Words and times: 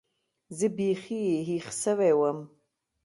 زه 0.57 0.67
بيخي 0.77 1.23
هېښ 1.47 1.65
سوى 1.83 2.11
وم. 2.19 2.39